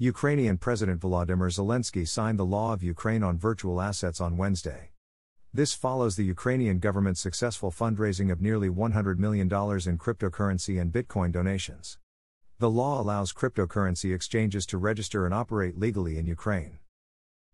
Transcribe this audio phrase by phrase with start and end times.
[0.00, 4.92] Ukrainian President Volodymyr Zelensky signed the law of Ukraine on virtual assets on Wednesday.
[5.52, 11.32] This follows the Ukrainian government's successful fundraising of nearly $100 million in cryptocurrency and Bitcoin
[11.32, 11.98] donations.
[12.60, 16.78] The law allows cryptocurrency exchanges to register and operate legally in Ukraine.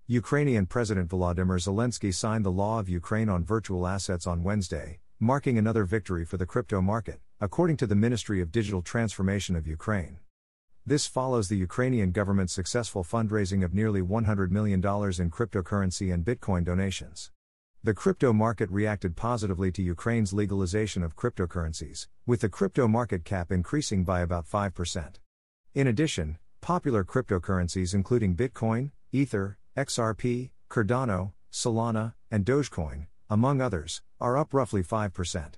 [0.06, 5.56] Ukrainian President Volodymyr Zelensky signed the law of Ukraine on virtual assets on Wednesday, marking
[5.56, 10.18] another victory for the crypto market, according to the Ministry of Digital Transformation of Ukraine.
[10.86, 16.62] This follows the Ukrainian government's successful fundraising of nearly $100 million in cryptocurrency and Bitcoin
[16.62, 17.30] donations.
[17.82, 23.50] The crypto market reacted positively to Ukraine's legalization of cryptocurrencies, with the crypto market cap
[23.50, 25.14] increasing by about 5%.
[25.72, 34.36] In addition, popular cryptocurrencies including Bitcoin, Ether, XRP, Cardano, Solana, and Dogecoin, among others, are
[34.36, 35.54] up roughly 5%.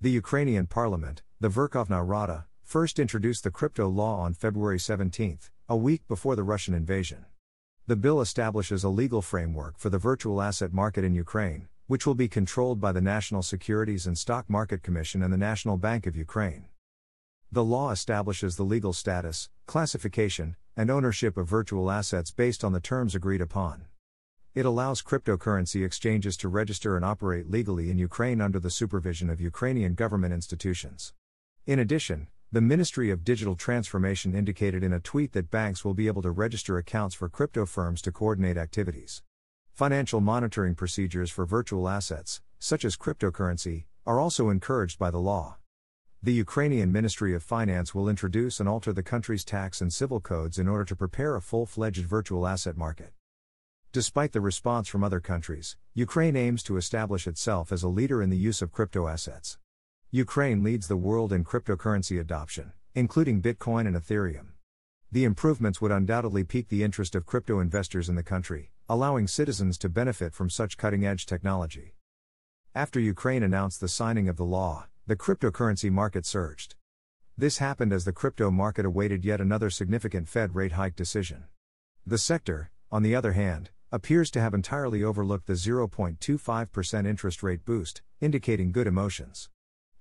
[0.00, 5.38] The Ukrainian parliament, the Verkhovna Rada, first introduced the crypto law on February 17,
[5.68, 7.24] a week before the Russian invasion.
[7.86, 12.16] The bill establishes a legal framework for the virtual asset market in Ukraine, which will
[12.16, 16.16] be controlled by the National Securities and Stock Market Commission and the National Bank of
[16.16, 16.64] Ukraine.
[17.52, 22.80] The law establishes the legal status, classification, and ownership of virtual assets based on the
[22.80, 23.84] terms agreed upon.
[24.56, 29.40] It allows cryptocurrency exchanges to register and operate legally in Ukraine under the supervision of
[29.40, 31.12] Ukrainian government institutions.
[31.64, 32.26] In addition,
[32.56, 36.30] the Ministry of Digital Transformation indicated in a tweet that banks will be able to
[36.30, 39.22] register accounts for crypto firms to coordinate activities.
[39.74, 45.58] Financial monitoring procedures for virtual assets, such as cryptocurrency, are also encouraged by the law.
[46.22, 50.58] The Ukrainian Ministry of Finance will introduce and alter the country's tax and civil codes
[50.58, 53.12] in order to prepare a full fledged virtual asset market.
[53.92, 58.30] Despite the response from other countries, Ukraine aims to establish itself as a leader in
[58.30, 59.58] the use of crypto assets.
[60.12, 64.50] Ukraine leads the world in cryptocurrency adoption, including Bitcoin and Ethereum.
[65.10, 69.76] The improvements would undoubtedly pique the interest of crypto investors in the country, allowing citizens
[69.78, 71.96] to benefit from such cutting edge technology.
[72.72, 76.76] After Ukraine announced the signing of the law, the cryptocurrency market surged.
[77.36, 81.46] This happened as the crypto market awaited yet another significant Fed rate hike decision.
[82.06, 87.64] The sector, on the other hand, appears to have entirely overlooked the 0.25% interest rate
[87.64, 89.48] boost, indicating good emotions.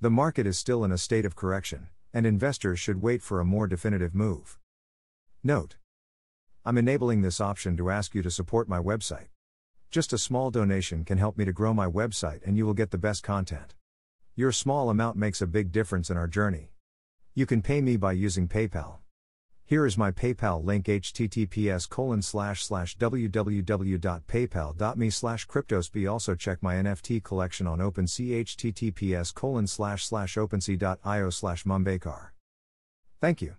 [0.06, 3.44] The market is still in a state of correction, and investors should wait for a
[3.44, 4.60] more definitive move.
[5.44, 5.78] Note
[6.64, 9.30] I'm enabling this option to ask you to support my website.
[9.90, 12.92] Just a small donation can help me to grow my website and you will get
[12.92, 13.74] the best content.
[14.36, 16.70] Your small amount makes a big difference in our journey.
[17.34, 18.98] You can pay me by using PayPal.
[19.68, 26.12] Here is my PayPal link https colon slash slash www.paypal.me slash cryptosp.
[26.12, 32.28] Also check my NFT collection on OpenSea https colon slash slash opensea.io slash mumbekar.
[33.20, 33.54] Thank you.